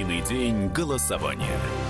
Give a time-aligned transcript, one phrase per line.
[0.00, 1.89] Единый день голосования.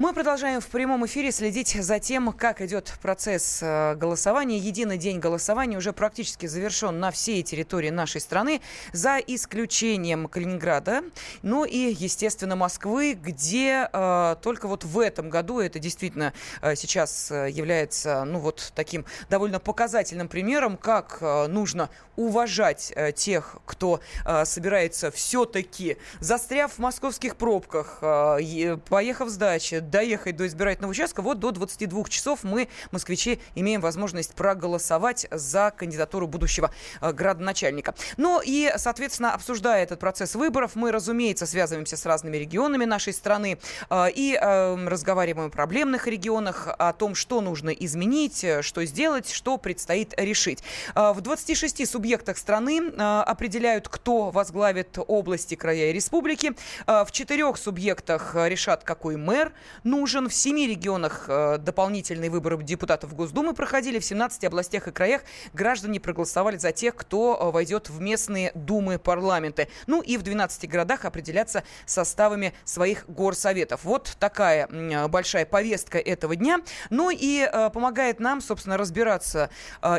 [0.00, 4.56] Мы продолжаем в прямом эфире следить за тем, как идет процесс э, голосования.
[4.56, 8.62] Единый день голосования уже практически завершен на всей территории нашей страны,
[8.94, 11.02] за исключением Калининграда,
[11.42, 16.32] ну и, естественно, Москвы, где э, только вот в этом году это действительно
[16.62, 23.12] э, сейчас э, является, ну вот таким довольно показательным примером, как э, нужно уважать э,
[23.12, 30.46] тех, кто э, собирается все-таки, застряв в московских пробках, э, поехав с дачи, доехать до
[30.46, 37.12] избирательного участка, вот до 22 часов мы, москвичи, имеем возможность проголосовать за кандидатуру будущего э,
[37.12, 37.94] градоначальника.
[38.16, 43.58] Ну и, соответственно, обсуждая этот процесс выборов, мы, разумеется, связываемся с разными регионами нашей страны
[43.90, 49.58] э, и э, разговариваем о проблемных регионах, о том, что нужно изменить, что сделать, что
[49.58, 50.62] предстоит решить.
[50.94, 56.52] В 26 субъектах страны определяют, кто возглавит области, края и республики.
[56.86, 59.52] В четырех субъектах решат, какой мэр
[59.84, 60.28] нужен.
[60.28, 63.98] В семи регионах э, дополнительные выборы депутатов Госдумы проходили.
[63.98, 68.98] В 17 областях и краях граждане проголосовали за тех, кто э, войдет в местные думы
[68.98, 69.68] парламенты.
[69.86, 73.84] Ну и в 12 городах определяться составами своих горсоветов.
[73.84, 74.68] Вот такая
[75.08, 76.60] большая повестка этого дня.
[76.90, 79.50] Ну и э, помогает нам, собственно, разбираться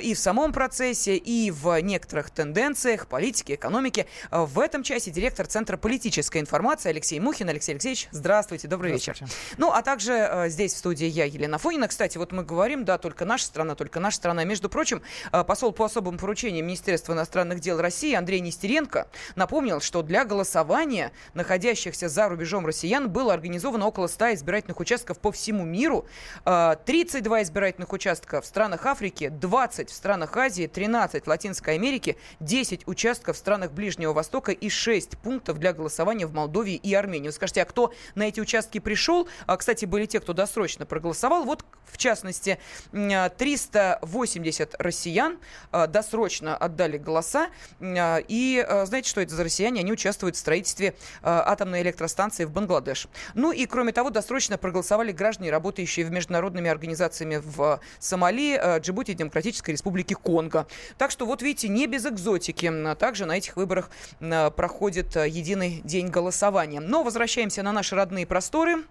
[0.02, 4.08] и в самом процессе, и в некоторых тенденциях политики, экономики.
[4.32, 7.50] В этом часе директор Центра политической информации Алексей Мухин.
[7.50, 9.18] Алексей Алексеевич, здравствуйте, добрый вечер.
[9.62, 11.88] Ну, а также э, здесь в студии я, Елена Фонина.
[11.88, 14.44] Кстати, вот мы говорим, да, только наша страна, только наша страна.
[14.44, 20.02] Между прочим, э, посол по особым поручениям Министерства иностранных дел России Андрей Нестеренко напомнил, что
[20.02, 26.08] для голосования находящихся за рубежом россиян было организовано около 100 избирательных участков по всему миру.
[26.44, 32.16] Э, 32 избирательных участка в странах Африки, 20 в странах Азии, 13 в Латинской Америке,
[32.40, 37.28] 10 участков в странах Ближнего Востока и 6 пунктов для голосования в Молдове и Армении.
[37.28, 39.28] Вы скажете, а кто на эти участки пришел?
[39.52, 41.44] А, кстати, были те, кто досрочно проголосовал.
[41.44, 42.58] Вот, в частности,
[42.94, 45.40] 380 россиян
[45.74, 47.50] а, досрочно отдали голоса.
[47.82, 49.82] А, и знаете, что это за россияне?
[49.82, 53.10] Они участвуют в строительстве атомной электростанции в Бангладеш.
[53.34, 59.72] Ну и, кроме того, досрочно проголосовали граждане, работающие в международными организациями в Сомали, Джибути, Демократической
[59.72, 60.66] Республике Конго.
[60.98, 62.72] Так что, вот видите, не без экзотики.
[62.98, 63.90] Также на этих выборах
[64.20, 66.80] проходит единый день голосования.
[66.80, 68.86] Но возвращаемся на наши родные просторы.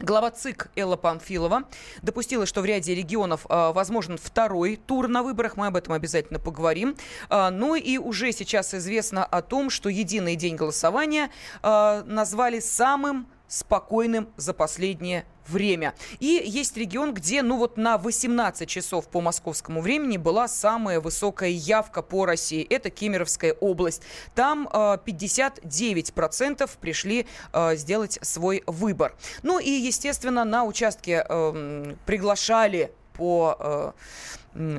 [0.00, 1.64] Глава ЦИК Элла Памфилова
[2.02, 5.56] допустила, что в ряде регионов э, возможен второй тур на выборах.
[5.56, 6.96] Мы об этом обязательно поговорим.
[7.30, 11.30] Э, ну и уже сейчас известно о том, что единый день голосования
[11.64, 15.94] э, назвали самым спокойным за последнее время.
[16.20, 21.48] И есть регион, где, ну вот на 18 часов по московскому времени была самая высокая
[21.48, 22.66] явка по России.
[22.68, 24.02] Это Кемеровская область.
[24.34, 29.14] Там э, 59% пришли э, сделать свой выбор.
[29.42, 33.92] Ну и, естественно, на участке э, приглашали по э,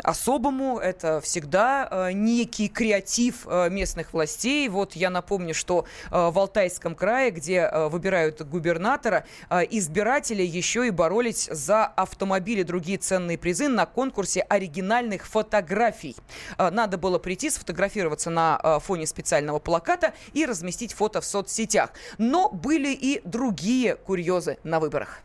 [0.04, 0.80] особому.
[0.80, 4.68] Это всегда э, некий креатив э, местных властей.
[4.70, 11.50] Вот я напомню, что э, в Алтайском крае, где выбирают губернатора, избиратели еще и боролись
[11.52, 16.16] за автомобили, другие ценные призы на конкурсе оригинальных фотографий.
[16.58, 21.92] Надо было прийти, сфотографироваться на фоне специального плаката и разместить фото в соцсетях.
[22.18, 25.22] Но были и другие курьезы на выборах.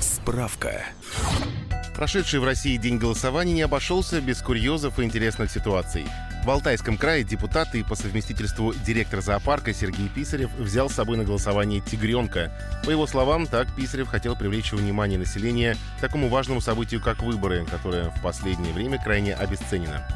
[0.00, 0.84] Справка.
[1.94, 6.04] Прошедший в России день голосования не обошелся без курьезов и интересных ситуаций.
[6.44, 11.24] В Алтайском крае депутат и по совместительству директор зоопарка Сергей Писарев взял с собой на
[11.24, 12.52] голосование тигренка.
[12.84, 17.64] По его словам, так Писарев хотел привлечь внимание населения к такому важному событию, как выборы,
[17.64, 20.06] которое в последнее время крайне обесценено.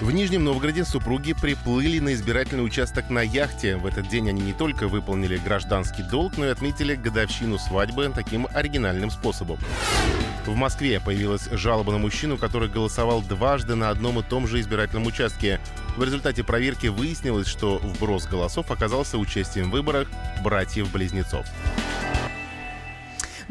[0.00, 3.76] В Нижнем Новгороде супруги приплыли на избирательный участок на яхте.
[3.76, 8.46] В этот день они не только выполнили гражданский долг, но и отметили годовщину свадьбы таким
[8.52, 9.58] оригинальным способом.
[10.44, 15.06] В Москве появилась жалоба на мужчину, который голосовал дважды на одном и том же избирательном
[15.06, 15.31] участке.
[15.96, 20.08] В результате проверки выяснилось, что вброс голосов оказался участием в выборах
[20.42, 21.46] братьев-близнецов.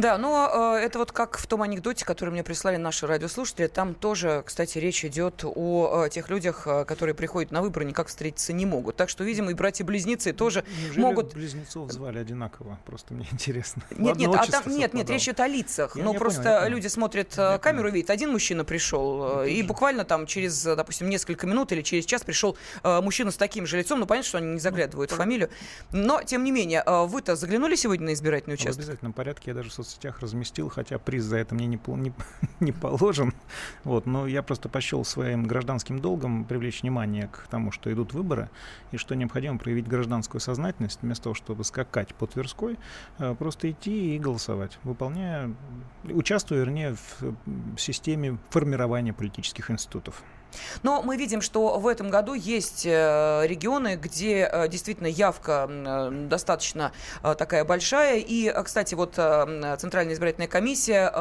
[0.02, 3.68] Да, но э, это вот как в том анекдоте, который мне прислали наши радиослушатели.
[3.68, 8.08] Там тоже, кстати, речь идет о э, тех людях, э, которые приходят на выборы, никак
[8.08, 8.96] встретиться не могут.
[8.96, 11.34] Так что, видимо, и братья-близнецы тоже Неужели могут...
[11.36, 12.80] близнецов звали одинаково?
[12.84, 13.84] Просто мне интересно.
[13.92, 15.96] Нет, нет, а там, нет, нет, речь идет о лицах.
[15.96, 17.96] Я, но просто понял, люди смотрят я камеру, понял.
[17.98, 22.24] видят, один мужчина пришел, ну, и буквально там через, допустим, несколько минут или через час
[22.24, 24.00] пришел мужчина с таким же лицом.
[24.00, 25.52] Ну, понятно, что они не заглядывают ну, в фамилию.
[25.92, 28.78] Но, тем не менее, вы-то заглянули сегодня на избирательный участок?
[28.78, 29.52] В обязательном порядке.
[29.52, 32.14] Я даже в соцсетях разместил, хотя приз за это мне не, не,
[32.60, 33.34] не положен.
[33.84, 38.50] Вот, но я просто пощел своим гражданским долгом привлечь внимание к тому, что идут выборы,
[38.92, 42.78] и что необходимо проявить гражданскую сознательность, вместо того, чтобы скакать по Тверской,
[43.20, 45.54] э, просто идти и голосовать, выполняя,
[46.04, 50.24] участвуя, вернее, в системе формирования политических институтов.
[50.84, 56.10] Но мы видим, что в этом году есть э, регионы, где э, действительно явка э,
[56.28, 58.18] достаточно такая большая.
[58.18, 61.12] И, кстати, вот Центральная избирательная комиссия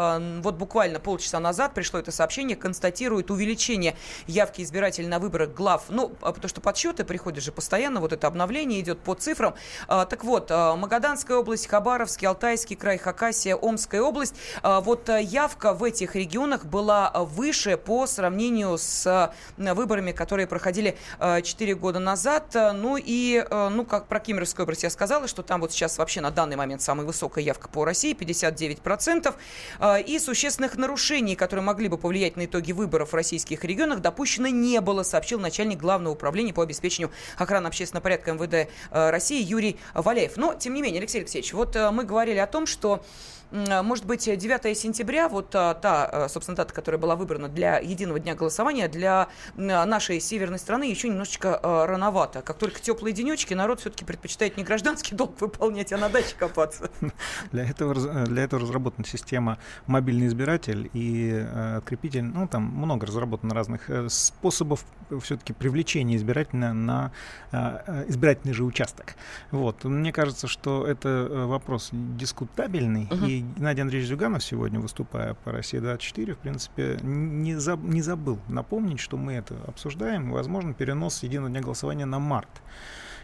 [0.40, 3.96] вот буквально полчаса назад пришло это сообщение, констатирует увеличение
[4.26, 5.84] явки избирателей на выборах глав.
[5.88, 9.54] Ну, потому что подсчеты приходят же постоянно, вот это обновление идет по цифрам.
[9.86, 14.34] Так вот, Магаданская область, Хабаровский, Алтайский край, Хакасия, Омская область.
[14.62, 19.19] Вот явка в этих регионах была выше по сравнению с
[19.56, 22.54] выборами, которые проходили 4 э, года назад.
[22.54, 26.20] Ну и, э, ну, как про Кемеровскую область я сказала, что там вот сейчас вообще
[26.20, 29.34] на данный момент самая высокая явка по России, 59%.
[29.78, 34.48] Э, и существенных нарушений, которые могли бы повлиять на итоги выборов в российских регионах, допущено
[34.48, 40.36] не было, сообщил начальник Главного управления по обеспечению охраны общественного порядка МВД России Юрий Валяев.
[40.36, 43.02] Но, тем не менее, Алексей Алексеевич, вот мы говорили о том, что
[43.50, 48.34] может быть, 9 сентября, вот а, та, собственно, дата, которая была выбрана для единого дня
[48.34, 52.42] голосования, для нашей северной страны еще немножечко рановато.
[52.42, 56.90] Как только теплые денечки, народ все-таки предпочитает не гражданский долг выполнять, а на даче копаться.
[57.52, 57.94] Для этого,
[58.26, 62.22] для этого разработана система мобильный избиратель и э, открепитель.
[62.22, 64.84] Ну, там много разработано разных э, способов
[65.20, 67.12] все-таки привлечения избирателя на
[67.52, 69.16] э, избирательный же участок.
[69.50, 69.84] Вот.
[69.84, 73.28] Мне кажется, что это вопрос дискутабельный, uh-huh.
[73.28, 79.00] и Геннадий Андреевич Зюганов сегодня, выступая по России-24, в принципе, не, заб, не забыл напомнить,
[79.00, 82.62] что мы это обсуждаем, и, возможно, перенос единого дня голосования на март.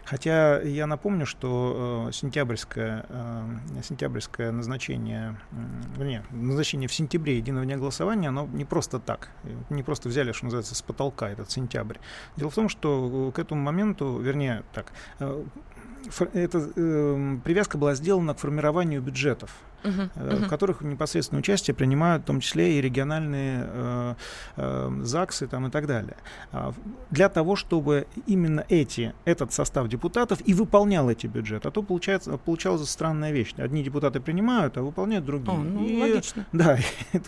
[0.07, 5.37] Хотя я напомню, что э, сентябрьское, э, сентябрьское назначение,
[5.99, 9.31] э, не, назначение в сентябре единого дня голосования, оно не просто так,
[9.69, 11.97] не просто взяли, что называется, с потолка этот сентябрь.
[12.37, 15.45] Дело в том, что к этому моменту, вернее, так, э,
[16.35, 20.45] эта э, привязка была сделана к формированию бюджетов uh-huh, uh-huh.
[20.45, 24.15] в которых непосредственно участие принимают в том числе и региональные э,
[24.57, 26.17] э, ЗАГСы там, и так далее.
[26.53, 26.73] А,
[27.11, 31.69] для того, чтобы именно эти, этот состав депутатов и выполнял эти бюджеты.
[31.69, 33.55] А то получается, получалась странная вещь.
[33.57, 35.57] Одни депутаты принимают, а выполняют другие.
[35.57, 36.47] О, ну, и, логично.
[36.53, 36.79] Да,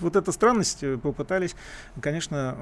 [0.00, 1.54] вот эта странность э, попытались,
[2.00, 2.56] конечно,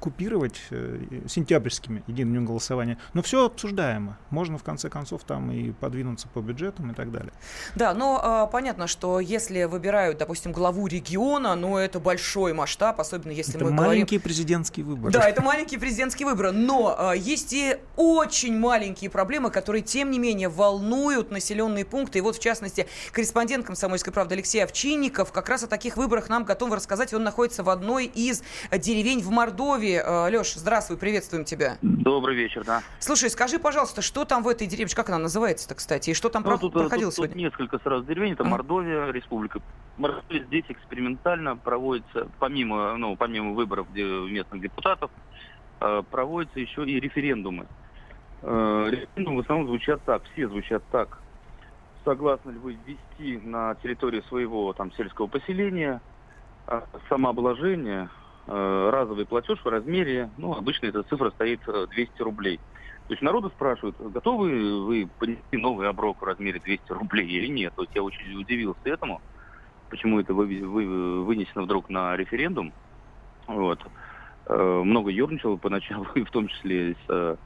[0.00, 2.98] купировать э, сентябрьскими единым днем голосования.
[3.14, 4.18] Но все обсуждаемо.
[4.30, 7.32] Можно, в конце концов, там и подвинуться по бюджетам и так далее.
[7.74, 13.00] Да, но а, понятно, понятно, что если выбирают, допустим, главу региона, ну, это большой масштаб,
[13.00, 14.20] особенно если это мы маленький говорим...
[14.22, 15.12] президентский выбор.
[15.12, 16.52] Да, это маленький президентский выбор.
[16.52, 22.18] Но э, есть и очень маленькие проблемы, которые, тем не менее, волнуют населенные пункты.
[22.18, 26.44] И вот, в частности, корреспондент «Комсомольской правды» Алексей Овчинников как раз о таких выборах нам
[26.44, 27.12] готов рассказать.
[27.12, 28.42] Он находится в одной из
[28.72, 30.00] деревень в Мордовии.
[30.02, 31.76] Э, Леш, здравствуй, приветствуем тебя.
[31.82, 32.82] Добрый вечер, да.
[32.98, 36.42] Слушай, скажи, пожалуйста, что там в этой деревне, как она называется-то, кстати, и что там
[36.42, 37.34] ну, про- тут, проходило тут, сегодня?
[37.34, 39.60] Тут несколько сразу деревень, это Мордовия, Республика.
[39.96, 45.10] Мордовия здесь экспериментально проводится, помимо, ну, помимо выборов местных депутатов,
[45.80, 47.66] э, проводятся еще и референдумы.
[48.42, 51.22] Э, референдумы в основном звучат так, все звучат так.
[52.04, 56.02] Согласны ли вы ввести на территории своего там сельского поселения
[56.66, 58.10] э, самообложение,
[58.46, 62.58] разовый платеж в размере, ну, обычно эта цифра стоит 200 рублей.
[63.10, 67.72] То есть народу спрашивают, готовы вы понести новый оброк в размере 200 рублей или нет.
[67.74, 69.20] То есть я очень удивился этому,
[69.88, 72.72] почему это вы, вы, вынесено вдруг на референдум.
[73.48, 73.84] Вот.
[74.46, 77.36] Э, много ерничал поначалу, и в том числе с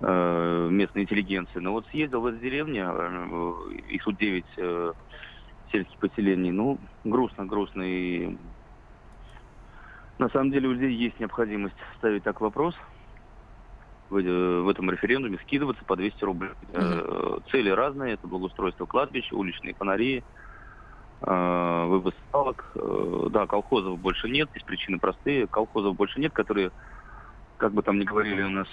[0.00, 1.60] э, местной интеллигенции.
[1.60, 4.92] Но вот съездил в эту деревню, э, их тут 9 э,
[5.70, 6.50] сельских поселений.
[6.50, 7.82] Ну, грустно, грустно.
[7.82, 8.36] И
[10.18, 12.74] на самом деле у людей есть необходимость ставить так вопрос–
[14.10, 16.50] в, в этом референдуме скидываться по 200 рублей.
[16.72, 17.42] Угу.
[17.50, 20.22] Цели разные, это благоустройство кладбищ, уличные фонари,
[21.22, 22.70] э, вывоз сталок.
[22.74, 25.46] Э, да, колхозов больше нет, здесь причины простые.
[25.46, 26.72] Колхозов больше нет, которые,
[27.56, 28.68] как бы там ни говорили у нас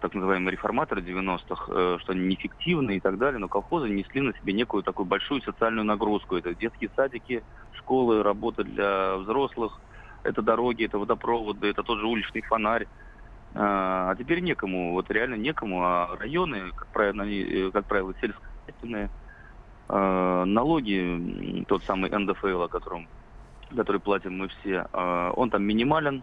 [0.00, 4.52] так называемые реформаторы 90-х, что они неэффективны и так далее, но колхозы несли на себе
[4.52, 6.36] некую такую большую социальную нагрузку.
[6.36, 7.42] Это детские садики,
[7.74, 9.80] школы, работа для взрослых,
[10.22, 12.86] это дороги, это водопроводы, это тот же уличный фонарь.
[13.54, 18.14] А, а теперь некому, вот реально некому, а районы, как правило, они, э, как правило,
[18.20, 19.10] сельскохозяйственные,
[19.88, 23.08] а, налоги, тот самый НДФЛ, о котором,
[23.74, 26.22] который платим мы все, а, он там минимален,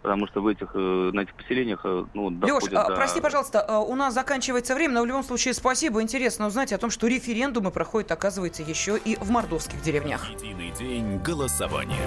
[0.00, 2.94] потому что в этих, э, на этих поселениях э, ну, Леш, до...
[2.94, 6.02] прости, пожалуйста, у нас заканчивается время, но в любом случае спасибо.
[6.02, 10.28] Интересно узнать о том, что референдумы проходят, оказывается, еще и в мордовских деревнях.
[10.30, 12.06] Единый день голосования.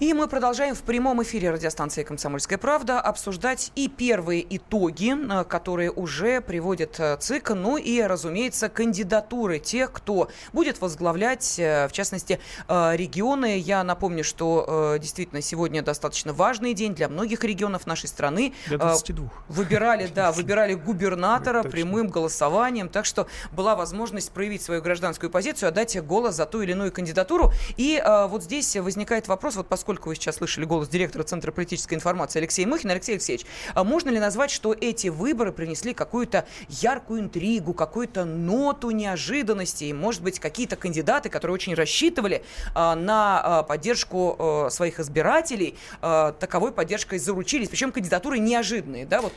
[0.00, 5.90] И мы продолжаем в прямом эфире радиостанции «Комсомольская правда» обсуждать и первые итоги, э, которые
[5.90, 12.40] уже приводит э, ЦИК, ну и, разумеется, кандидатуры тех, кто будет возглавлять, э, в частности,
[12.66, 13.58] регионы.
[13.58, 18.54] Я напомню, что действительно сегодня достаточно важный день для многих регионов нашей страны.
[18.68, 19.28] Для 22.
[19.48, 26.02] Выбирали, да, выбирали губернатора прямым голосованием, так что была возможность проявить свою гражданскую позицию, отдать
[26.02, 27.52] голос за ту или иную кандидатуру.
[27.76, 31.94] И вот здесь возникает вопрос, вот поскольку поскольку вы сейчас слышали голос директора Центра политической
[31.94, 32.92] информации Алексея Мухина.
[32.92, 33.44] Алексей Алексеевич,
[33.74, 39.84] а можно ли назвать, что эти выборы принесли какую-то яркую интригу, какую-то ноту неожиданности?
[39.84, 45.76] И, может быть, какие-то кандидаты, которые очень рассчитывали а, на а, поддержку а, своих избирателей,
[46.02, 47.68] а, таковой поддержкой заручились.
[47.68, 49.22] Причем кандидатуры неожиданные, да?
[49.22, 49.32] Вот.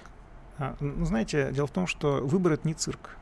[0.59, 3.17] А, ну, знаете, дело в том, что выбор— это не цирк.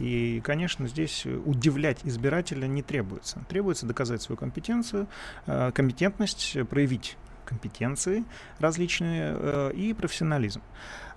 [0.00, 3.44] И, конечно, здесь удивлять избирателя не требуется.
[3.48, 5.06] Требуется доказать свою компетенцию,
[5.46, 8.24] э, компетентность, проявить компетенции
[8.58, 10.62] различные э, и профессионализм.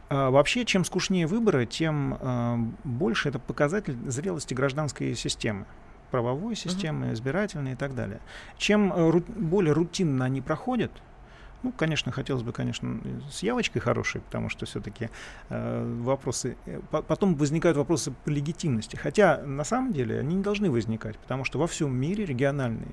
[0.10, 5.66] А вообще, чем скучнее выборы, тем э, больше это показатель зрелости гражданской системы
[6.12, 8.22] правовой системы, избирательной и так далее.
[8.58, 8.94] Чем
[9.28, 10.92] более рутинно они проходят,
[11.68, 12.98] ну, конечно, хотелось бы, конечно,
[13.30, 15.10] с явочкой хорошей, потому что все-таки
[15.50, 16.56] э, вопросы...
[16.66, 18.96] Э, потом возникают вопросы по легитимности.
[18.96, 22.88] Хотя, на самом деле, они не должны возникать, потому что во всем мире региональные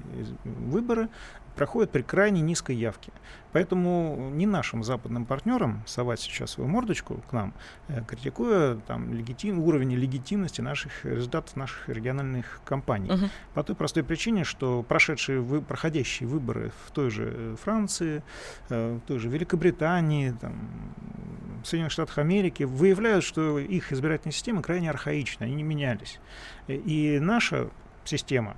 [0.45, 1.09] выборы
[1.55, 3.13] проходят при крайне низкой явке.
[3.53, 7.55] Поэтому не нашим западным партнерам совать сейчас свою мордочку к нам,
[7.87, 13.11] э, критикуя там, легитим, уровень легитимности наших результатов наших региональных кампаний.
[13.11, 13.31] Uh-huh.
[13.55, 18.25] По той простой причине, что прошедшие, вы, проходящие выборы в той же э, Франции,
[18.71, 20.55] э, в той же Великобритании, там,
[21.63, 26.19] в Соединенных Штатах Америки выявляют, что их избирательные системы крайне архаичны, они не менялись.
[26.67, 27.71] И наша
[28.05, 28.57] система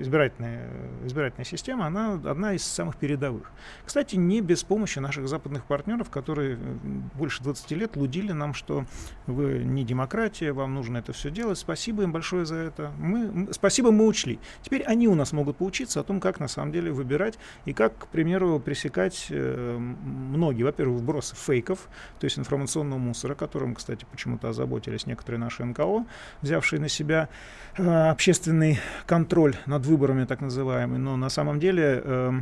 [0.00, 0.68] избирательная,
[1.04, 3.50] избирательная система, она одна из самых передовых.
[3.84, 8.84] Кстати, не без помощи наших западных партнеров, которые больше 20 лет лудили нам, что
[9.26, 11.58] вы не демократия, вам нужно это все делать.
[11.58, 12.92] Спасибо им большое за это.
[12.98, 14.38] Мы, спасибо, мы учли.
[14.62, 17.96] Теперь они у нас могут поучиться о том, как на самом деле выбирать и как,
[17.98, 24.48] к примеру, пресекать э, многие, во-первых, вбросы фейков, то есть информационного мусора, которым, кстати, почему-то
[24.48, 26.06] озаботились некоторые наши НКО,
[26.42, 27.28] взявшие на себя
[27.76, 32.32] э, общественный контроль контроль над выборами, так называемый, но на самом деле э,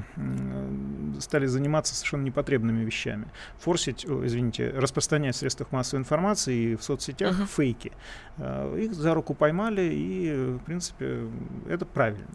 [1.20, 3.26] стали заниматься совершенно непотребными вещами.
[3.60, 7.46] Форсить, о, извините, распространять в средствах массовой информации и в соцсетях uh-huh.
[7.46, 7.92] фейки.
[8.38, 11.28] Э, их за руку поймали, и, в принципе,
[11.68, 12.26] это правильно.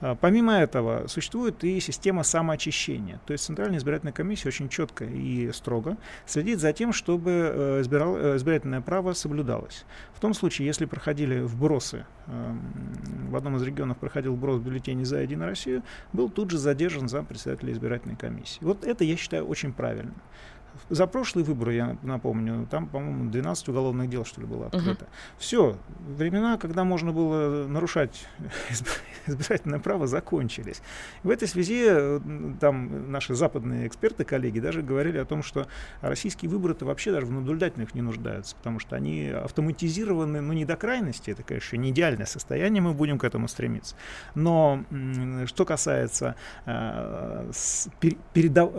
[0.00, 3.20] Э, помимо этого, существует и система самоочищения.
[3.26, 8.16] То есть Центральная избирательная комиссия очень четко и строго следит за тем, чтобы э, избирал,
[8.16, 9.84] э, избирательное право соблюдалось.
[10.14, 12.54] В том случае, если проходили вбросы э,
[13.28, 17.26] в одном из регионов проходил вброс бюллетеней за «Единую Россию», был тут же задержан зам
[17.26, 18.58] председателя избирательной комиссии.
[18.62, 20.14] Вот это, я считаю, очень правильно.
[20.88, 25.04] За прошлые выборы, я напомню, там, по-моему, 12 уголовных дел, что ли, было открыто.
[25.04, 25.38] Uh-huh.
[25.38, 25.76] Все,
[26.08, 28.26] времена, когда можно было нарушать
[29.26, 30.82] избирательное право, закончились.
[31.22, 32.20] В этой связи э,
[32.60, 35.66] там наши западные эксперты, коллеги, даже говорили о том, что
[36.00, 40.76] российские выборы-то вообще даже в наблюдательных не нуждаются, потому что они автоматизированы, ну, не до
[40.76, 43.94] крайности, это, конечно, не идеальное состояние, мы будем к этому стремиться.
[44.34, 44.84] Но
[45.46, 46.34] что касается
[46.66, 47.50] э,
[48.32, 48.72] передав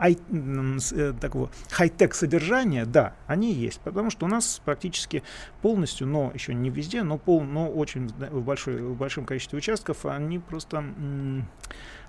[0.00, 5.22] э, такого хай-тек содержания, да, они есть, потому что у нас практически
[5.62, 10.06] полностью, но еще не везде, но, пол, но очень в, большой, в большом количестве участков,
[10.06, 10.84] они просто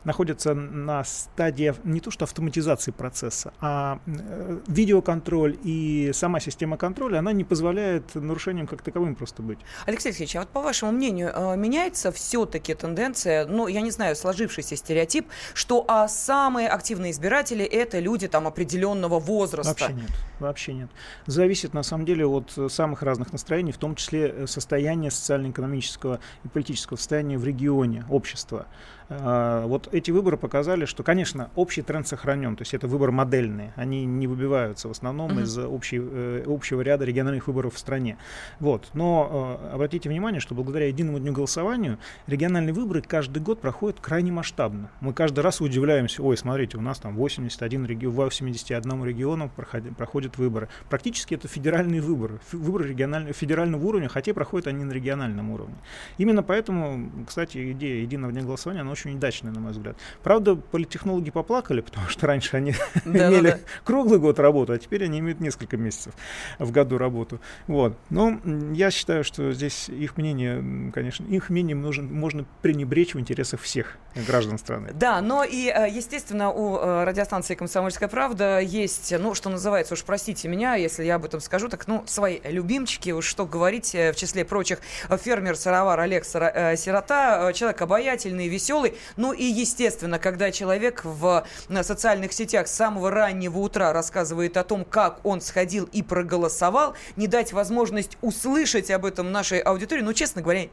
[0.03, 7.19] находятся на стадии не то что автоматизации процесса, а э, видеоконтроль и сама система контроля,
[7.19, 9.59] она не позволяет нарушениям как таковым просто быть.
[9.85, 14.15] Алексей Алексеевич, а вот по вашему мнению, э, меняется все-таки тенденция, ну, я не знаю,
[14.15, 19.83] сложившийся стереотип, что а самые активные избиратели– это люди там определенного возраста?
[19.87, 20.89] Вообще нет, вообще нет.
[21.25, 26.97] Зависит на самом деле от самых разных настроений, в том числе состояния социально-экономического и политического
[26.97, 28.67] состояния в регионе, общества.
[29.13, 33.73] А, вот эти выборы показали, что, конечно, общий тренд сохранен, то есть это выборы модельные,
[33.75, 35.43] они не выбиваются в основном mm-hmm.
[35.43, 38.17] из общей, э, общего ряда региональных выборов в стране.
[38.61, 38.89] Вот.
[38.93, 44.31] Но э, обратите внимание, что благодаря единому дню голосованию региональные выборы каждый год проходят крайне
[44.31, 44.89] масштабно.
[45.01, 49.51] Мы каждый раз удивляемся, ой, смотрите, у нас там 81 регион, 81 региону
[49.97, 50.67] проходят, проходят выборы.
[50.89, 55.75] Практически это федеральные выборы, выборы регионального, федерального уровня, хотя проходят они на региональном уровне.
[56.17, 59.95] Именно поэтому, кстати, идея единого дня голосования, она очень удачная, на мой взгляд.
[60.23, 62.73] Правда, политтехнологи поплакали, потому что раньше они
[63.05, 66.13] имели круглый год работы, а теперь они имеют несколько месяцев
[66.59, 67.39] в году работу.
[67.67, 67.97] Вот.
[68.09, 68.39] Но
[68.73, 73.97] я считаю, что здесь их мнение, конечно, их мнением нужен, можно пренебречь в интересах всех
[74.27, 74.91] граждан страны.
[74.93, 80.03] Да, но и, э, естественно, у э, радиостанции «Комсомольская правда» есть, ну, что называется, уж
[80.03, 84.11] простите меня, если я об этом скажу, так, ну, свои любимчики, уж что говорить, э,
[84.11, 91.45] в числе прочих, фермер-сыровар Олег Сирота, человек обаятельный, веселый, ну и, естественно, когда человек в
[91.81, 97.27] социальных сетях с самого раннего утра рассказывает о том, как он сходил и проголосовал, не
[97.27, 100.67] дать возможность услышать об этом нашей аудитории, ну, честно говоря,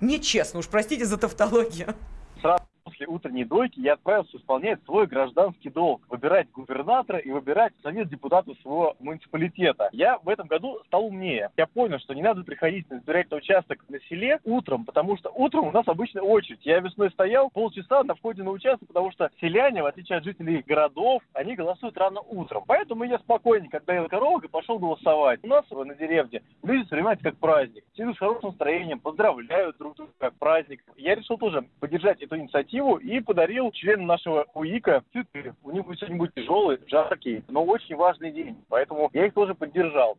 [0.00, 1.94] нечестно, уж простите за тавтологию
[2.84, 8.56] после утренней дойки я отправился исполнять свой гражданский долг, выбирать губернатора и выбирать совет депутатов
[8.60, 9.88] своего муниципалитета.
[9.92, 11.50] Я в этом году стал умнее.
[11.56, 15.68] Я понял, что не надо приходить на избирательный участок на селе утром, потому что утром
[15.68, 16.64] у нас обычно очередь.
[16.64, 20.62] Я весной стоял полчаса на входе на участок, потому что селяне, в отличие от жителей
[20.66, 22.64] городов, они голосуют рано утром.
[22.66, 25.40] Поэтому я спокойнее, когда я коровок и пошел голосовать.
[25.42, 27.84] У нас на деревне люди воспринимают как праздник.
[27.92, 30.82] Все с хорошим настроением, поздравляют друг друга как праздник.
[30.96, 35.54] Я решил тоже поддержать эту инициативу инициативу и подарил членам нашего УИКа цветы.
[35.62, 38.56] У них сегодня будет тяжелый, жаркий, но очень важный день.
[38.68, 40.18] Поэтому я их тоже поддержал.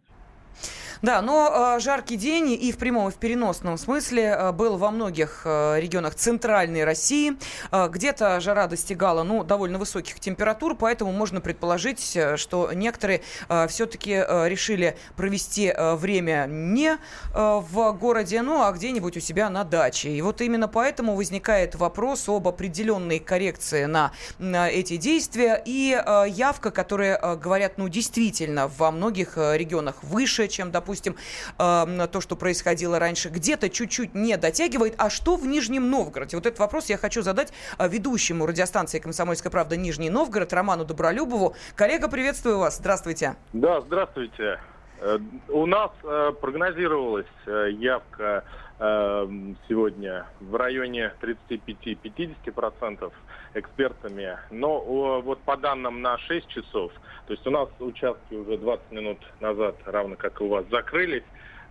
[1.03, 4.89] Да, но э, жаркий день и в прямом, и в переносном смысле э, был во
[4.89, 7.33] многих э, регионах центральной России.
[7.73, 13.21] Где-то жара достигала, ну, довольно высоких температур, поэтому можно предположить, э, что некоторые
[13.67, 16.97] все-таки решили провести время не
[17.33, 20.09] в городе, ну, а где-нибудь у себя на даче.
[20.09, 26.71] И вот именно поэтому возникает вопрос об определенной коррекции на, на эти действия и явка,
[26.71, 31.15] которые говорят, ну, действительно, во многих регионах выше, чем, допустим, допустим,
[31.57, 34.93] э, то, что происходило раньше, где-то чуть-чуть не дотягивает.
[34.97, 36.37] А что в Нижнем Новгороде?
[36.37, 41.55] Вот этот вопрос я хочу задать э, ведущему радиостанции «Комсомольская правда» Нижний Новгород Роману Добролюбову.
[41.75, 42.77] Коллега, приветствую вас.
[42.77, 43.35] Здравствуйте.
[43.53, 44.59] Да, здравствуйте.
[44.99, 45.17] Э,
[45.49, 48.43] у нас э, прогнозировалась явка
[48.79, 53.11] сегодня в районе 35-50%
[53.53, 54.37] экспертами.
[54.51, 56.91] Но вот по данным на 6 часов,
[57.27, 61.23] то есть у нас участки уже 20 минут назад, равно как и у вас, закрылись.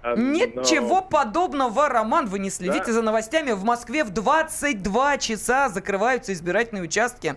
[0.03, 1.03] А, Ничего Но...
[1.03, 2.93] подобного, Роман, вы не следите да?
[2.93, 3.53] за новостями.
[3.53, 7.37] В Москве в 22 часа закрываются избирательные участки.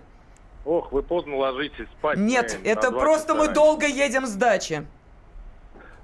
[0.66, 2.18] Ох, вы поздно ложитесь спать.
[2.18, 3.54] Нет, это просто мы раньше.
[3.54, 4.88] долго едем с дачи.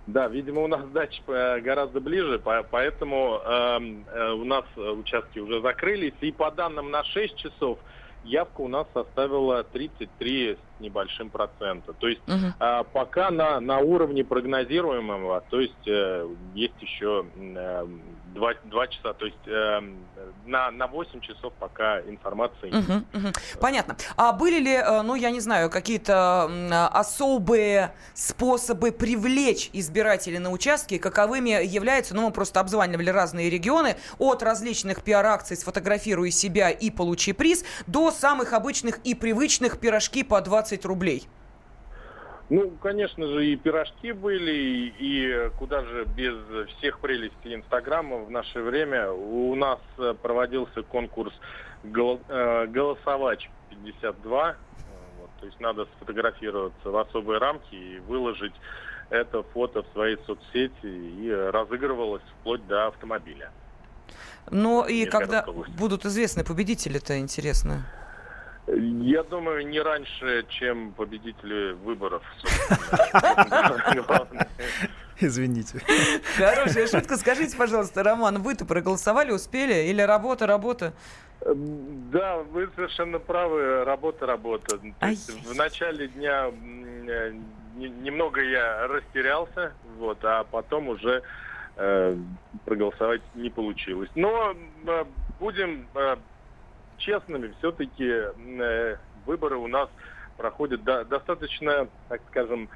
[0.07, 5.61] Да, видимо, у нас дача э, гораздо ближе, поэтому эм, э, у нас участки уже
[5.61, 6.15] закрылись.
[6.21, 7.77] И по данным на 6 часов
[8.23, 11.93] явка у нас составила 33 с небольшим процента.
[11.93, 12.53] То есть угу.
[12.59, 17.87] а, пока на, на уровне прогнозируемого, то есть э, есть еще э,
[18.33, 19.81] два, два часа, то есть э,
[20.45, 22.69] на, на 8 часов пока информации.
[22.69, 23.33] Угу, угу.
[23.59, 23.95] Понятно.
[24.17, 26.49] А были ли, э, ну, я не знаю, какие-то
[26.91, 34.43] особые способы привлечь избирателей на участки, каковыми являются, ну, мы просто обзванивали разные регионы, от
[34.43, 40.85] различных пиар-акций «Сфотографируй себя и получи приз» до самых обычных и привычных пирожки по 20
[40.85, 41.27] рублей?
[42.51, 46.35] Ну, конечно же, и пирожки были, и куда же без
[46.75, 49.09] всех прелестей Инстаграма в наше время.
[49.09, 51.33] У нас э, проводился конкурс
[51.85, 54.55] э, «Голосовач 52».
[55.17, 58.53] Вот, то есть надо сфотографироваться в особые рамки и выложить
[59.09, 63.49] это фото в своей соцсети, и разыгрывалось вплоть до автомобиля.
[64.49, 65.45] Ну и когда
[65.77, 67.85] будут известны победители-то, интересно?
[68.67, 72.23] Я думаю, не раньше, чем победители выборов.
[75.19, 75.81] Извините.
[76.37, 77.17] Хорошая шутка.
[77.17, 79.89] Скажите, пожалуйста, Роман, вы-то проголосовали, успели?
[79.89, 80.93] Или работа, работа?
[81.45, 83.83] Да, вы совершенно правы.
[83.83, 84.77] Работа, работа.
[84.77, 86.51] в начале дня
[87.75, 91.23] немного я растерялся, вот, а потом уже
[91.77, 92.17] э,
[92.65, 94.09] проголосовать не получилось.
[94.15, 94.55] Но
[95.39, 96.17] будем э,
[97.01, 99.89] честными, все-таки э, выборы у нас
[100.37, 102.69] проходят да, достаточно, так скажем,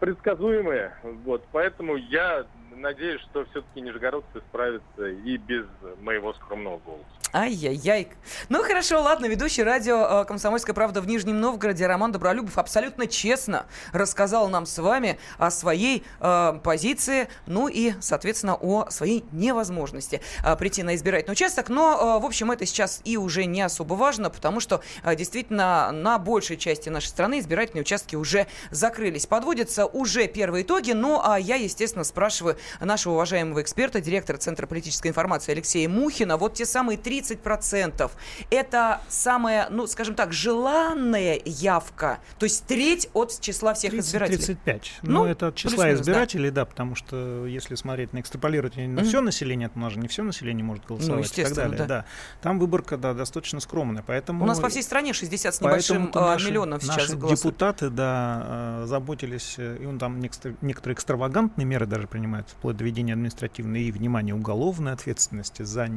[0.00, 0.94] предсказуемые.
[1.24, 5.66] Вот, поэтому я надеюсь, что все-таки нижегородцы справятся и без
[6.00, 7.19] моего скромного голоса.
[7.32, 8.08] Ай-яй-яй.
[8.48, 13.66] Ну хорошо, ладно, ведущий радио э, «Комсомольская правда» в Нижнем Новгороде Роман Добролюбов абсолютно честно
[13.92, 20.56] рассказал нам с вами о своей э, позиции, ну и, соответственно, о своей невозможности э,
[20.56, 21.68] прийти на избирательный участок.
[21.68, 25.92] Но, э, в общем, это сейчас и уже не особо важно, потому что э, действительно
[25.92, 29.26] на большей части нашей страны избирательные участки уже закрылись.
[29.26, 35.08] Подводятся уже первые итоги, ну а я, естественно, спрашиваю нашего уважаемого эксперта, директора Центра политической
[35.08, 38.10] информации Алексея Мухина, вот те самые три 30%.
[38.50, 42.20] Это самая, ну, скажем так, желанная явка.
[42.38, 44.36] То есть треть от числа всех 30, избирателей.
[44.38, 44.92] 35.
[45.02, 46.62] Ну, ну это от числа избирателей, да.
[46.62, 49.04] да, потому что если смотреть на экстраполировать на mm-hmm.
[49.04, 51.78] все население, то у нас же не все население может голосовать ну, и так далее.
[51.78, 51.86] Да.
[51.86, 52.04] да.
[52.42, 54.04] Там выборка, да, достаточно скромная.
[54.06, 54.44] Поэтому...
[54.44, 57.38] У нас по всей стране 60 с небольшим а, наши, миллионов сейчас наши голосуют.
[57.38, 62.84] депутаты, да, а, заботились, э, и он там некоторые экстравагантные меры даже принимают, вплоть до
[62.84, 65.88] введения административной и, внимания уголовной ответственности за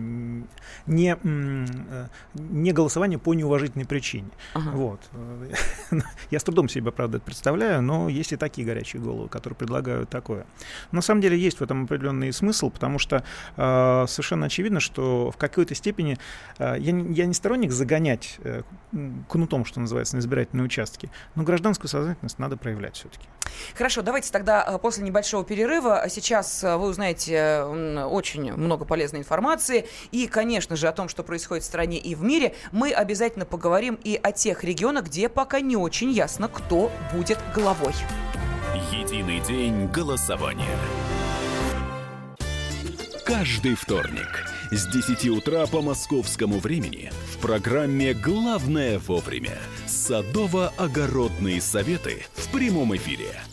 [0.86, 4.30] не Э, не, голосование по неуважительной причине.
[4.54, 4.72] Ага.
[4.72, 5.00] Вот.
[6.32, 10.10] Я с трудом себе, правда, это представляю, но есть и такие горячие головы, которые предлагают
[10.10, 10.46] такое.
[10.92, 13.24] На самом деле есть в этом определенный смысл, потому что
[13.58, 16.18] э, совершенно очевидно, что в какой-то степени
[16.58, 18.64] э, я, я не сторонник загонять э,
[19.30, 23.28] кнутом, что называется, на избирательные участки, но гражданскую сознательность надо проявлять все-таки.
[23.76, 26.06] Хорошо, давайте тогда э, после небольшого перерыва.
[26.10, 31.68] Сейчас вы узнаете очень много полезной информации и, конечно же, о том, что происходит в
[31.68, 36.12] стране и в мире, мы обязательно поговорим и о тех регионах, где пока не очень
[36.12, 37.94] ясно, кто будет главой.
[38.92, 40.78] Единый день голосования.
[43.26, 52.52] Каждый вторник с 10 утра по московскому времени в программе «Главное вовремя» садово-огородные советы в
[52.52, 53.32] прямом эфире–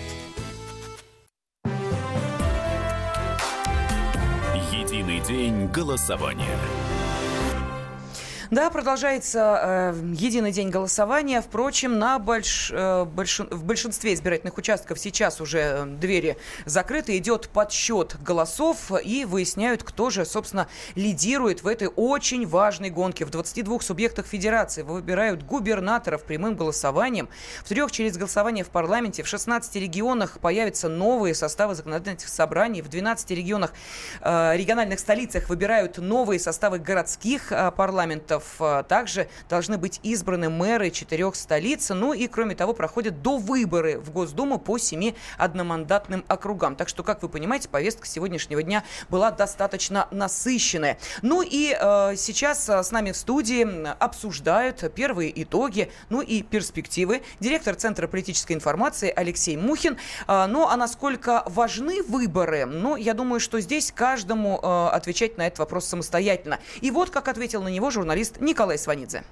[5.31, 6.57] День голосования.
[8.51, 11.41] Да, продолжается э, единый день голосования.
[11.41, 16.35] Впрочем, на больш, э, большин, в большинстве избирательных участков сейчас уже э, двери
[16.65, 17.17] закрыты.
[17.17, 23.23] Идет подсчет голосов и выясняют, кто же, собственно, лидирует в этой очень важной гонке.
[23.23, 27.29] В 22 субъектах федерации выбирают губернаторов прямым голосованием.
[27.63, 29.23] В трех через голосование в парламенте.
[29.23, 32.81] В 16 регионах появятся новые составы законодательных собраний.
[32.81, 33.71] В 12 регионах,
[34.19, 40.49] э, региональных столицах выбирают новые составы городских э, парламентов выборов а, также должны быть избраны
[40.49, 41.89] мэры четырех столиц.
[41.89, 46.75] Ну и, кроме того, проходят до выборы в Госдуму по семи одномандатным округам.
[46.75, 50.97] Так что, как вы понимаете, повестка сегодняшнего дня была достаточно насыщенная.
[51.21, 53.61] Ну и э, сейчас а, с нами в студии
[53.99, 57.21] обсуждают первые итоги, ну и перспективы.
[57.39, 59.97] Директор Центра политической информации Алексей Мухин.
[60.27, 62.65] Э, ну а насколько важны выборы?
[62.65, 66.59] Ну, я думаю, что здесь каждому э, отвечать на этот вопрос самостоятельно.
[66.81, 69.23] И вот как ответил на него журналист журналист Николай Сванидзе.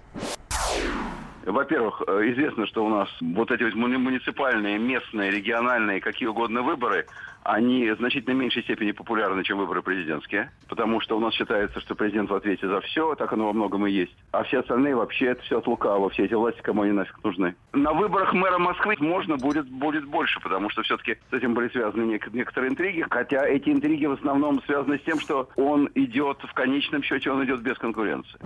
[1.50, 7.08] Во-первых, э, известно, что у нас вот эти муниципальные, местные, региональные, какие угодно выборы,
[7.44, 11.96] они в значительно меньшей степени популярны, чем выборы президентские, потому что у нас считается, что
[11.96, 14.16] президент в ответе за все, так оно во многом и есть.
[14.32, 17.56] А все остальные вообще это все от лукавого, все эти власти кому они нафиг нужны.
[17.74, 22.04] На выборах мэра Москвы можно будет, будет больше, потому что все-таки с этим были связаны
[22.04, 26.54] нек- некоторые интриги, хотя эти интриги в основном связаны с тем, что он идет, в
[26.54, 28.38] конечном счете он идет без конкуренции.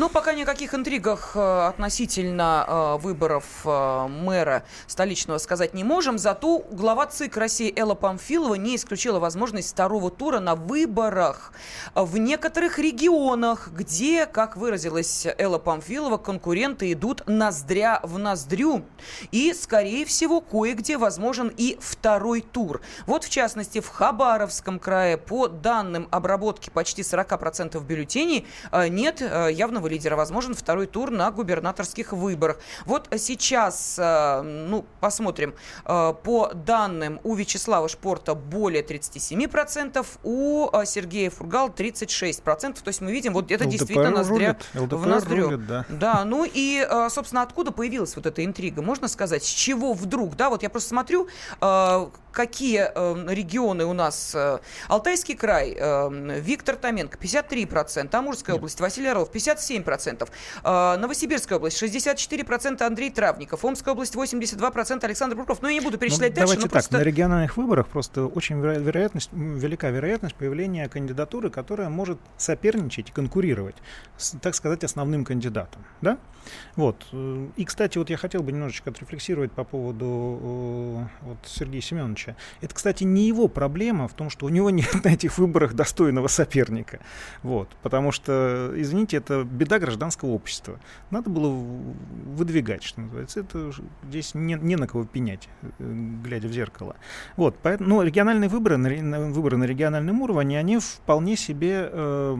[0.00, 6.64] Ну, пока никаких интригах э, относительно э, выборов э, мэра столичного сказать не можем, зато
[6.70, 11.52] глава ЦИК России Элла Памфилова не исключила возможность второго тура на выборах
[11.94, 18.86] в некоторых регионах, где, как выразилась Элла Памфилова, конкуренты идут ноздря в ноздрю.
[19.32, 22.80] И, скорее всего, кое-где возможен и второй тур.
[23.04, 30.16] Вот, в частности, в Хабаровском крае, по данным обработки почти 40% бюллетеней, нет явного лидера.
[30.16, 32.58] Возможен второй тур на губернаторских выборах.
[32.86, 35.54] Вот сейчас, ну, посмотрим.
[35.84, 42.82] По данным у Вячеслава Шпорта более 37%, у Сергея Фургал 36%.
[42.82, 44.92] То есть мы видим, вот это ЛДПР действительно ноздря рулит.
[44.92, 45.44] в ноздрю.
[45.50, 45.84] Рулит, да.
[45.88, 49.44] да, ну и, собственно, откуда появилась вот эта интрига, можно сказать?
[49.44, 50.36] С чего вдруг?
[50.36, 51.28] Да, вот я просто смотрю,
[52.32, 52.80] какие
[53.32, 54.36] регионы у нас.
[54.88, 55.76] Алтайский край,
[56.40, 58.60] Виктор Томенко, 53%, Амурская Нет.
[58.60, 60.28] область, Василий Орлов, 57%,
[60.98, 65.62] Новосибирская область, 64%, Андрей Травников, Омская область, 82%, Александр Бурков.
[65.62, 66.54] Ну, я не буду перечислять ну, дальше.
[66.54, 66.98] Давайте так, просто...
[66.98, 73.76] на региональных выборах просто очень вероятность, велика вероятность появления кандидатуры, которая может соперничать и конкурировать
[74.16, 75.84] с, так сказать, основным кандидатом.
[76.00, 76.18] Да?
[76.76, 77.06] Вот.
[77.56, 82.19] И, кстати, вот я хотел бы немножечко отрефлексировать по поводу э, вот, Сергея Семеновича.
[82.60, 86.28] Это, кстати, не его проблема в том, что у него нет на этих выборах достойного
[86.28, 87.00] соперника.
[87.42, 87.68] Вот.
[87.82, 90.78] Потому что, извините, это беда гражданского общества.
[91.10, 93.40] Надо было выдвигать, что называется.
[93.40, 93.72] Это
[94.08, 95.68] здесь не, не на кого пенять, э,
[96.24, 96.96] глядя в зеркало.
[97.36, 97.56] Вот.
[97.62, 102.34] Поэтому, ну, региональные выборы, на, выборы на региональном уровне, они вполне себе э,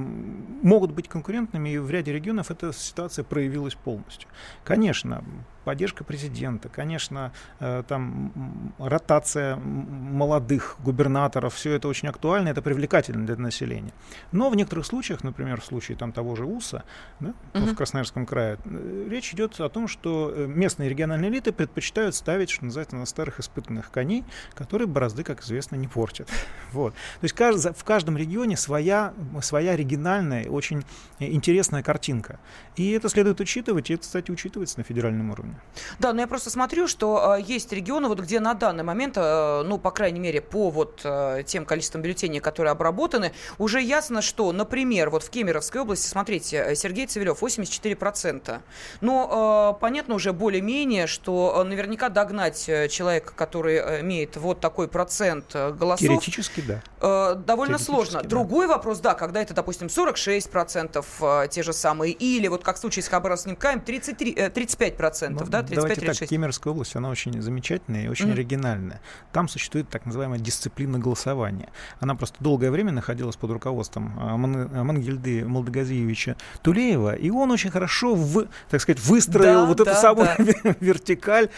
[0.62, 4.29] могут быть конкурентными, и в ряде регионов эта ситуация проявилась полностью.
[4.64, 5.25] Конечно,
[5.64, 8.33] поддержка президента, конечно, э, там
[8.79, 13.92] ротация молодых губернаторов, все это очень актуально, это привлекательно для населения.
[14.33, 16.85] Но в некоторых случаях, например, в случае там того же УСа
[17.20, 17.73] да, uh-huh.
[17.73, 22.51] в Красноярском крае, э, речь идет о том, что э, местные региональные элиты предпочитают ставить,
[22.51, 26.29] что называется, на старых испытанных коней, которые борозды, как известно, не портят.
[26.73, 26.94] Вот.
[26.94, 30.85] То есть кажд, в каждом регионе своя, своя оригинальная, очень
[31.18, 32.38] интересная картинка.
[32.77, 35.60] И это следует учитывать, и это, кстати, учитывается на федеральном уровне.
[35.99, 39.62] Да, но я просто смотрю, что э, есть регионы, вот где на данный момент, э,
[39.64, 44.53] ну, по крайней мере, по вот э, тем количествам бюллетеней, которые обработаны, уже ясно, что,
[44.53, 48.61] например, вот в Кемеровской области, смотрите, Сергей Цивилев 84%.
[49.01, 56.01] Но э, понятно уже более-менее, что наверняка догнать человека, который имеет вот такой процент голосов...
[56.01, 56.83] Теоретически, да.
[57.01, 58.23] Э, довольно сложно.
[58.23, 58.29] Да.
[58.29, 62.79] Другой вопрос, да, когда это, допустим, 46% э, те же самые, или вот как в
[62.79, 65.74] случае с Хабаровским краем 33, э, 35%, ну, да, 35-36%.
[65.74, 68.33] Давайте так, Кемеровская область, она очень замечательная и очень mm-hmm.
[68.33, 69.00] оригинальная.
[69.33, 71.68] Там существует так называемая дисциплина голосования.
[72.00, 78.14] Она просто долгое время находилась под руководством э, Мангельды Молдогазиевича Тулеева, и он очень хорошо,
[78.14, 80.76] в, так сказать, выстроил да, вот да, эту самую да.
[80.81, 81.48] вертикаль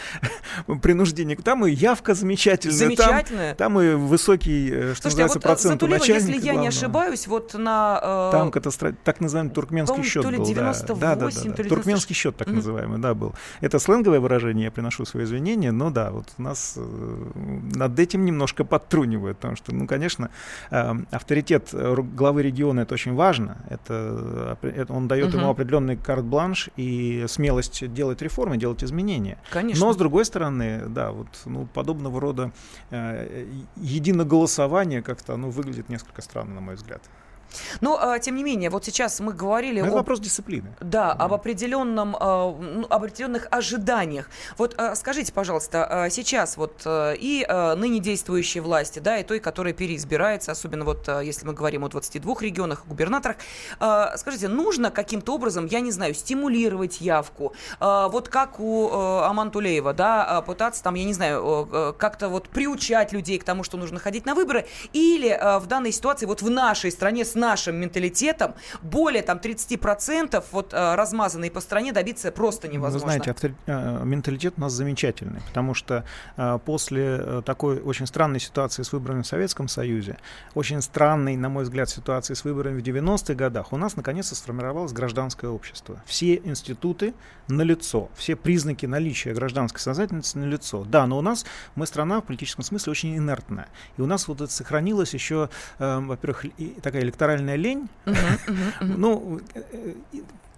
[0.83, 1.37] принуждения.
[1.37, 3.55] Там и явка замечательная, замечательная.
[3.55, 6.63] Там, там и высокий, э, что Слушайте, называется, вот процент Затулева, если я главного.
[6.63, 8.01] не ошибаюсь, вот на...
[8.03, 8.95] Э, там катастро...
[9.05, 10.97] так называемый туркменский счет то ли 98, был.
[10.97, 11.53] Да, да, да, да, да.
[11.53, 12.55] То ли туркменский счет так mm-hmm.
[12.55, 13.35] называемый, да, был.
[13.61, 17.31] Это сленговое выражение, я приношу свои извинения, но да, вот у нас э,
[17.75, 20.31] над этим немножко подтрунивают, потому что, ну, конечно,
[20.71, 25.39] э, авторитет главы региона это очень важно, это, это он дает mm-hmm.
[25.41, 29.39] ему определенный карт-бланш и смелость делать реформы, делать изменения.
[29.51, 29.87] Конечно.
[29.87, 32.53] Но, с другой стороны, да, вот ну, подобного рода
[32.91, 37.03] э, единоголосование как-то оно выглядит несколько странно, на мой взгляд.
[37.81, 39.81] Но, а, тем не менее, вот сейчас мы говорили...
[39.81, 39.95] Это об...
[39.95, 40.75] вопрос дисциплины.
[40.81, 41.25] Да, да.
[41.25, 44.29] об, определенном, а, ну, об определенных ожиданиях.
[44.59, 50.53] Вот а, скажите, пожалуйста, сейчас вот и ныне действующие власти, да, и той, которая переизбирается,
[50.53, 53.37] особенно вот если мы говорим о 22 регионах, губернаторах,
[54.17, 57.55] скажите, нужно каким-то образом, я не знаю, стимулировать явку?
[57.81, 63.39] Вот как у Аман Тулеева, да, пытаться там, я не знаю, как-то вот приучать людей
[63.39, 67.25] к тому, что нужно ходить на выборы, или в данной ситуации вот в нашей стране
[67.25, 73.07] с нашим менталитетом более там 30% вот э, размазанные по стране добиться просто невозможно.
[73.07, 73.53] Вы знаете, автор...
[73.67, 76.05] Э, менталитет у нас замечательный, потому что
[76.37, 80.19] э, после такой очень странной ситуации с выборами в Советском Союзе,
[80.55, 84.93] очень странной, на мой взгляд, ситуации с выборами в 90-х годах, у нас наконец-то сформировалось
[84.93, 86.01] гражданское общество.
[86.07, 87.15] Все институты
[87.49, 90.85] на лицо, все признаки наличия гражданской сознательности на лицо.
[90.85, 93.69] Да, но у нас мы страна в политическом смысле очень инертная.
[93.97, 96.47] И у нас вот это сохранилось еще, э, во-первых,
[96.83, 97.89] такая электоральная моральная лень.
[98.81, 99.95] Ну, э,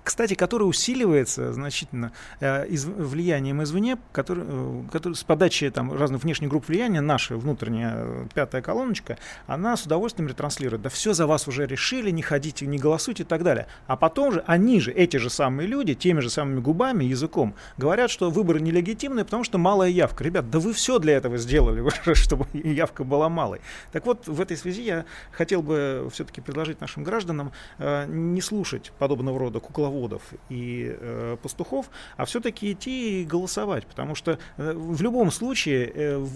[0.05, 6.23] кстати, который усиливается значительно э, из, влиянием извне, который, э, который с подачи там, разных
[6.23, 10.83] внешних групп влияния, наша внутренняя э, пятая колоночка, она с удовольствием ретранслирует.
[10.83, 13.67] Да все за вас уже решили, не ходите, не голосуйте и так далее.
[13.87, 18.11] А потом же они же, эти же самые люди, теми же самыми губами, языком, говорят,
[18.11, 20.23] что выборы нелегитимные, потому что малая явка.
[20.23, 21.83] Ребят, да вы все для этого сделали,
[22.14, 23.62] чтобы явка была малой.
[23.90, 28.93] Так вот, в этой связи я хотел бы все-таки предложить нашим гражданам э, не слушать
[28.99, 34.72] подобного рода кукловодства садоводов и э, пастухов, а все-таки идти и голосовать, потому что э,
[34.74, 36.26] в любом случае э,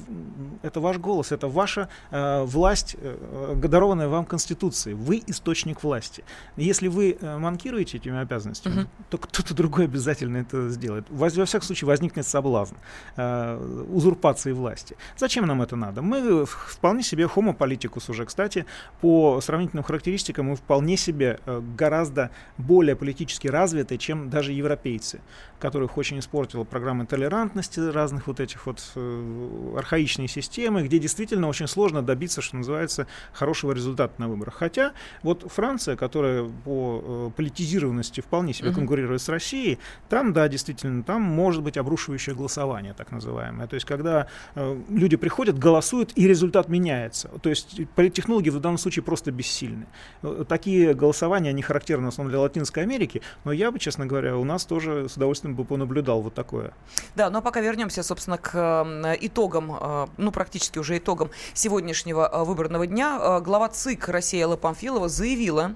[0.62, 4.94] это ваш голос, это ваша э, власть, э, дарованная вам Конституцией.
[4.94, 6.24] Вы источник власти.
[6.56, 8.88] Если вы э, манкируете этими обязанностями, угу.
[9.10, 11.06] то кто-то другой обязательно это сделает.
[11.10, 12.74] Во, во всяком случае возникнет соблазн
[13.16, 14.96] э, узурпации власти.
[15.16, 16.02] Зачем нам это надо?
[16.02, 18.64] Мы вполне себе homo politicus уже, кстати,
[19.00, 25.20] по сравнительным характеристикам мы вполне себе э, гораздо более политически развиты, чем даже европейцы,
[25.58, 31.66] которых очень испортила программа толерантности разных вот этих вот э, архаичной системы, где действительно очень
[31.66, 34.54] сложно добиться, что называется, хорошего результата на выборах.
[34.54, 41.02] Хотя вот Франция, которая по э, политизированности вполне себе конкурирует с Россией, там, да, действительно,
[41.02, 43.66] там может быть обрушивающее голосование, так называемое.
[43.66, 47.28] То есть, когда э, люди приходят, голосуют, и результат меняется.
[47.42, 49.86] То есть, политтехнологи в данном случае просто бессильны.
[50.22, 54.36] Э, такие голосования, они характерны в основном для Латинской Америки, но я бы, честно говоря,
[54.36, 56.72] у нас тоже с удовольствием бы понаблюдал вот такое.
[57.14, 62.44] Да, но пока вернемся, собственно, к э, итогам, э, ну, практически уже итогам сегодняшнего э,
[62.44, 63.40] выборного дня.
[63.40, 65.74] Глава ЦИК России Алла Памфилова заявила,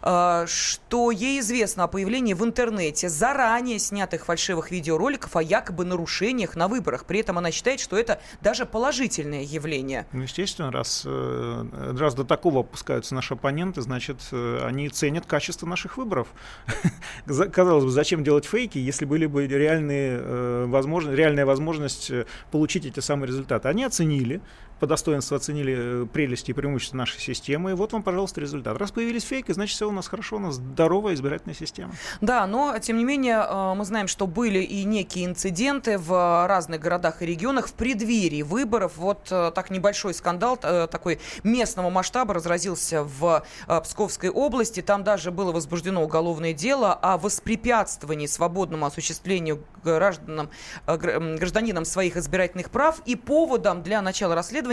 [0.00, 6.68] что ей известно о появлении в интернете заранее снятых фальшивых видеороликов о якобы нарушениях на
[6.68, 7.04] выборах.
[7.04, 10.06] При этом она считает, что это даже положительное явление.
[10.12, 16.28] Ну, естественно, раз, раз до такого опускаются наши оппоненты, значит, они ценят качество наших выборов.
[17.26, 22.10] Казалось бы, зачем делать фейки, если были бы реальные, возможно, реальная возможность
[22.50, 23.68] получить эти самые результаты.
[23.68, 24.40] Они оценили,
[24.80, 28.76] по достоинству оценили прелести и преимущества нашей системы, и вот вам, пожалуйста, результат.
[28.78, 31.92] Раз появились фейки, значит, все у нас хорошо, у нас здоровая избирательная система.
[32.20, 36.80] Да, но, тем не менее, э, мы знаем, что были и некие инциденты в разных
[36.80, 38.92] городах и регионах в преддверии выборов.
[38.96, 43.44] Вот э, так небольшой скандал э, такой местного масштаба разразился в
[43.82, 44.80] Псковской области.
[44.82, 50.50] Там даже было возбуждено уголовное дело о воспрепятствовании свободному осуществлению гражданам,
[50.86, 53.00] гражданинам своих избирательных прав.
[53.06, 54.67] И поводом для начала расследования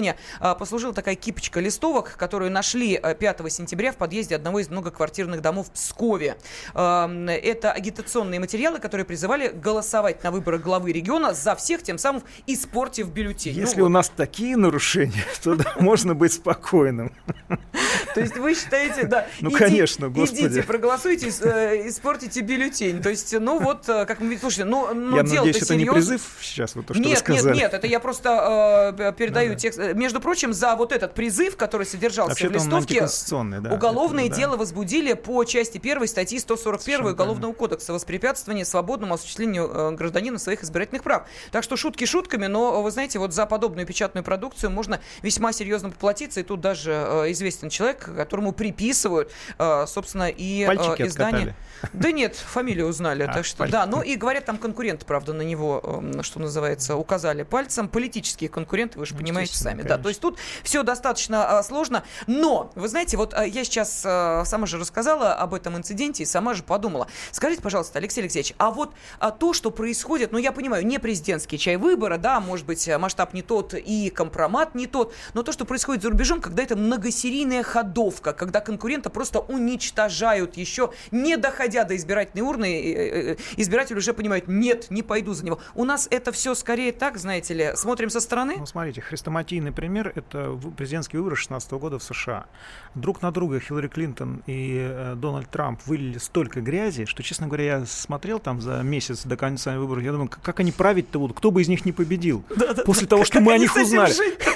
[0.60, 5.71] послужила такая кипочка листовок, которую нашли 5 сентября в подъезде одного из многоквартирных домов в
[5.71, 6.38] Пскове.
[6.73, 13.10] Это агитационные материалы, которые призывали голосовать на выборах главы региона за всех, тем самым испортив
[13.10, 13.53] бюллетень.
[13.53, 17.13] Если ну, у нас такие нарушения, то можно быть спокойным.
[18.13, 20.47] То есть вы считаете, да, ну, конечно, господи.
[20.47, 23.01] Идите, проголосуйте, э, испортите бюллетень.
[23.01, 26.21] То есть, ну вот, э, как мы, слушайте, ну, ну я надеюсь, это не призыв
[26.41, 27.53] сейчас, вот то, что нет, вы сказали.
[27.53, 29.79] Нет, нет, это я просто э, передаю да, текст.
[29.93, 33.07] Между прочим, за вот этот призыв, который содержался в листовке,
[33.61, 34.57] да, уголовное это, дело да.
[34.59, 37.59] возбудили по части 1 статьи 141 Совершенно Уголовного правильно.
[37.59, 41.27] кодекса «Воспрепятствование свободному осуществлению э, гражданина своих избирательных прав».
[41.51, 45.89] Так что шутки шутками, но, вы знаете, вот за подобную печатную продукцию можно весьма серьезно
[45.89, 46.39] поплатиться.
[46.39, 51.55] И тут даже э, известен человек, которому приписывают, э, собственно, и Пальчики издание.
[51.81, 51.91] Откатали.
[51.93, 53.23] Да нет, фамилию узнали.
[53.23, 53.73] А, так что, пальчики.
[53.73, 57.87] да, ну и говорят, там конкуренты, правда, на него, что называется, указали пальцем.
[57.87, 59.74] Политические конкуренты, вы же понимаете сами.
[59.77, 59.97] Конечно.
[59.97, 62.03] Да, то есть тут все достаточно сложно.
[62.27, 66.63] Но, вы знаете, вот я сейчас сама же рассказала об этом инциденте и сама же
[66.63, 67.07] подумала.
[67.31, 71.57] Скажите, пожалуйста, Алексей Алексеевич, а вот а то, что происходит, ну, я понимаю, не президентский
[71.57, 75.65] чай выбора, да, может быть, масштаб не тот и компромат не тот, но то, что
[75.65, 81.95] происходит за рубежом, когда это многосерийная ходовка, когда конкурента просто уничтожают еще, не доходя до
[81.95, 85.59] избирательной урны, э, э, избиратель уже понимает, нет, не пойду за него.
[85.73, 88.55] У нас это все скорее так, знаете ли, смотрим со стороны?
[88.57, 89.01] Ну, смотрите,
[89.65, 92.45] хрестоматийный пример– это президентский выбор 16 года в США.
[92.95, 97.80] Друг на друга Хиллари Клинтон и э, Дональд Трамп вылили столько грязи, что, честно говоря,
[97.80, 101.51] я смотрел там за месяц до конца выборов, я думаю, как они править-то будут, кто
[101.51, 102.43] бы из них не победил.
[102.56, 104.13] Да, да, После да, того, что мы о них узнали.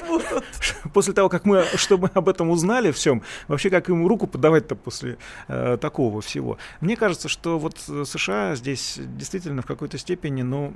[0.93, 4.75] После того, как мы, что мы об этом узнали всем, вообще как им руку подавать-то
[4.75, 5.17] после
[5.47, 6.57] э, такого всего.
[6.81, 10.73] Мне кажется, что вот США здесь действительно в какой-то степени, ну,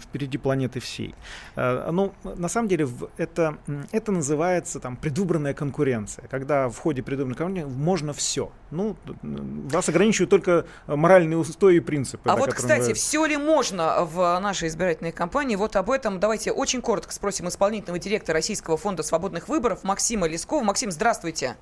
[0.00, 1.14] впереди планеты всей.
[1.56, 3.58] Э, ну, на самом деле, это,
[3.92, 8.50] это называется там предвыборная конкуренция, когда в ходе предвыборной конкуренции можно все.
[8.70, 12.28] Ну, вас ограничивают только моральные устои и принципы.
[12.28, 12.94] А вот, кстати, вы...
[12.94, 15.56] все ли можно в нашей избирательной кампании?
[15.56, 20.62] Вот об этом давайте очень коротко спросим исполнительного директора Российского фонда свободных выборов Максима Лескова.
[20.62, 21.56] Максим, здравствуйте.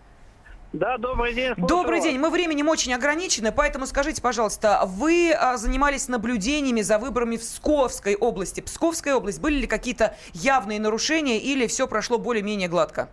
[0.72, 1.54] Да, добрый день.
[1.54, 1.68] Слушаю.
[1.68, 2.18] Добрый день.
[2.18, 8.16] Мы временем очень ограничены, поэтому скажите, пожалуйста, вы а, занимались наблюдениями за выборами в Псковской
[8.16, 8.62] области.
[8.62, 13.08] Псковская область, были ли какие-то явные нарушения или все прошло более-менее гладко?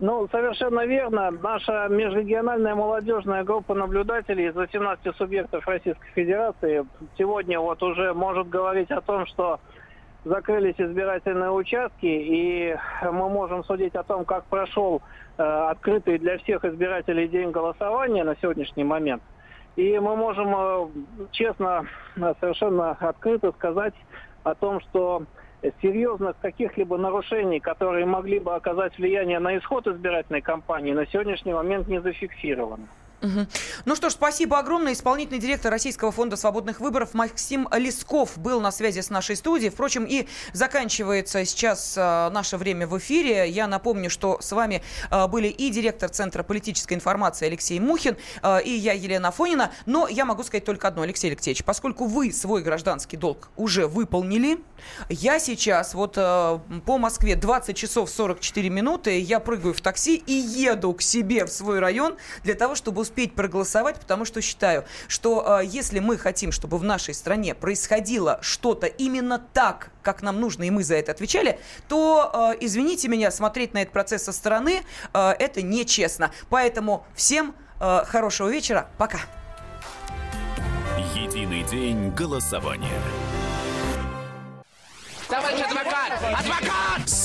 [0.00, 1.30] Ну, совершенно верно.
[1.30, 6.84] Наша межрегиональная молодежная группа наблюдателей из 18 субъектов Российской Федерации
[7.16, 9.60] сегодня вот уже может говорить о том, что
[10.24, 15.02] закрылись избирательные участки, и мы можем судить о том, как прошел
[15.38, 19.22] э, открытый для всех избирателей день голосования на сегодняшний момент.
[19.76, 20.88] И мы можем э,
[21.30, 21.86] честно,
[22.40, 23.94] совершенно открыто сказать
[24.44, 25.24] о том, что
[25.80, 31.86] серьезных каких-либо нарушений, которые могли бы оказать влияние на исход избирательной кампании, на сегодняшний момент
[31.88, 32.88] не зафиксировано.
[33.22, 33.46] Угу.
[33.84, 34.92] Ну что ж, спасибо огромное.
[34.92, 39.70] Исполнительный директор Российского фонда свободных выборов Максим Лесков был на связи с нашей студией.
[39.70, 43.48] Впрочем, и заканчивается сейчас э, наше время в эфире.
[43.48, 48.62] Я напомню, что с вами э, были и директор Центра политической информации Алексей Мухин, э,
[48.64, 49.72] и я, Елена Фонина.
[49.86, 51.64] Но я могу сказать только одно, Алексей Алексеевич.
[51.64, 54.58] Поскольку вы свой гражданский долг уже выполнили,
[55.08, 60.32] я сейчас вот э, по Москве 20 часов 44 минуты, я прыгаю в такси и
[60.32, 65.60] еду к себе в свой район для того, чтобы успеть проголосовать, потому что считаю, что
[65.60, 70.64] э, если мы хотим, чтобы в нашей стране происходило что-то именно так, как нам нужно,
[70.64, 71.58] и мы за это отвечали,
[71.88, 74.82] то, э, извините меня, смотреть на этот процесс со стороны,
[75.12, 76.30] э, это нечестно.
[76.48, 78.88] Поэтому всем э, хорошего вечера.
[78.96, 79.18] Пока.
[81.14, 82.88] Единый день голосования.
[85.28, 86.12] Товарищ адвокат!
[86.38, 86.71] Адвокат!